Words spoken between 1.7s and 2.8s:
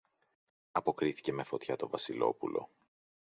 το Βασιλόπουλο.